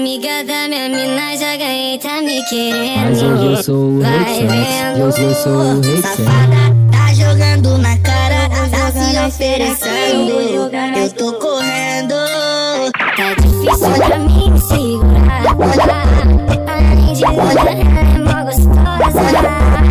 amiga 0.00 0.42
da 0.44 0.66
minha 0.66 0.88
mina 0.88 1.36
já 1.36 1.56
ganhei, 1.56 1.98
tá 1.98 2.22
me 2.22 2.42
querendo. 2.44 3.10
Mas 3.10 3.22
hoje 3.22 3.44
eu 3.44 3.62
sou 3.62 3.76
o 3.76 4.00
Vai 4.00 4.24
rei 4.24 4.46
vendo. 4.46 5.04
Hoje 5.04 5.22
eu 5.22 5.34
sou 5.34 5.52
o 5.52 5.80
rei 5.82 6.00
Safada, 6.00 6.56
tá 6.90 7.12
jogando 7.12 7.76
na 7.76 7.98
cara, 7.98 8.48
tá 8.70 8.90
se 8.92 9.18
oferecendo. 9.18 10.32
Eu 10.96 11.12
tô 11.12 11.34
correndo. 11.34 12.14
Tá 13.14 13.34
difícil 13.42 13.90
pra 14.06 14.18
mim 14.18 14.50
me 14.52 14.60
segurar. 14.62 16.06
Além 16.66 17.12
de 17.12 17.24
ela 17.24 17.70
é 17.70 17.84
mó 18.24 18.42
gostosa. 18.46 19.20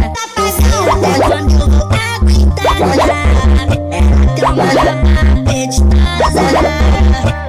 Tá 0.09 0.25
passando 0.35 0.89
até 0.89 1.11
quando 1.27 1.51
eu 1.51 1.69
vou 1.69 1.87
aguentar. 2.15 2.81
Ela 3.91 4.17
tem 4.35 4.49
uma 4.49 5.21
apetitosa. 5.51 7.48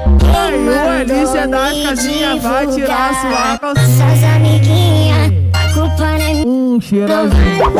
Aí 0.51 0.59
o 0.59 1.13
Elícia 1.13 1.47
das 1.47 1.83
casinhas 1.83 2.43
vai 2.43 2.67
tirar 2.67 3.15
sua 3.21 3.59
calcinha. 3.59 3.87
Suas 3.87 4.25
amiguinhas, 4.35 5.33
a 5.53 5.73
culpa 5.73 5.97
não 5.99 6.17
é 6.17 6.35
minha. 6.35 6.47
Um 6.47 6.81
cheirosinho. 6.81 7.71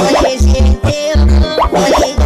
Hoje 1.73 2.15
eu 2.15 2.20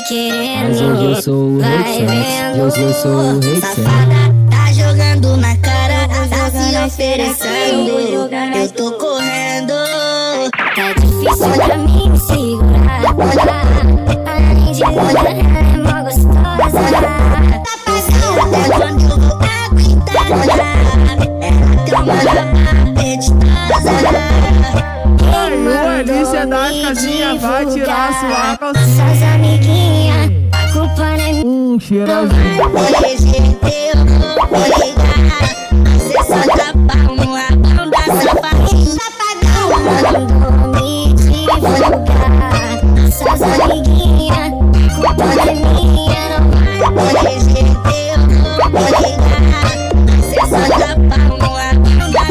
tá 0.00 0.08
querendo. 0.08 0.68
Mas 0.68 0.80
hoje 0.80 1.04
eu 1.04 1.22
sou 1.22 1.34
o 1.34 1.60
Vai 1.60 1.82
rei 1.82 2.06
vendo. 2.06 2.62
Hoje 2.62 2.80
eu 2.82 2.92
sou 2.94 3.10
o 3.10 3.40
rei 3.40 3.60
Safada, 3.60 4.14
tá 4.50 4.72
jogando 4.72 5.36
na 5.36 5.56
cara, 5.58 6.08
tá 6.28 6.50
se 6.50 6.76
oferecendo. 6.86 7.90
Eu 8.56 8.68
tô 8.70 8.92
correndo. 8.92 9.74
Tá 10.74 10.92
difícil 10.98 11.50
pra 11.66 11.76
mim 11.76 12.10
me 12.10 12.18
segurar. 12.18 13.66
Além 14.26 14.72
de 14.72 14.82
é 14.82 14.86
mó 15.78 16.02
gostosa. 16.02 17.00
Tá 17.64 17.74
passando 17.84 18.40
até 18.40 18.62
quando 18.76 19.02
eu 19.02 19.18
vou 19.18 19.38
aguentar. 19.66 20.24
Ela 21.42 21.70
tem 21.84 21.94
uma 21.94 22.70
apetitosa. 23.00 24.20
O 25.62 26.00
Elícia 26.00 26.46
das 26.46 26.80
casinhas 26.80 27.42
vai 27.42 27.66
tirar 27.66 28.08
sua 28.20 28.56
calcinha. 28.56 29.39
Não 31.70 31.76
é 31.76 31.76
minha. 31.76 31.76
Um 31.76 31.78
cheirosinho. 31.78 32.64
Hoje 32.74 33.36
eu 33.62 33.96
vou 34.48 34.66
ligar. 34.78 35.30
Você 35.94 36.18
só 36.24 36.40
dá 36.56 36.68
pau 36.88 37.14
no 37.14 37.30
abão 37.36 37.90
da 37.90 38.04
safadinha. 38.20 38.96
Safadão. 38.96 39.68
Mandou 40.12 40.52
me 40.80 41.14
divulgar. 41.14 42.74
Suas 43.12 43.42
amiguinhas, 43.42 44.36
a 44.36 44.50
culpa 44.50 45.24
não 45.24 45.42
é 45.42 45.54
minha, 45.54 46.22
não 46.30 46.42
vai. 46.50 46.78
Hoje 47.34 47.54
eu 48.08 48.20
vou 48.70 48.88
ligar. 49.00 49.52
Você 50.18 50.40
só 50.40 50.62
dá 50.78 50.90
pau 51.08 51.28
no 51.38 51.50
abão 51.56 52.10
da. 52.10 52.24